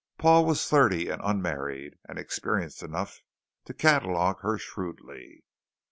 [0.17, 3.21] Paul was thirty and unmarried, and experienced enough
[3.65, 5.43] to catalogue her shrewdly.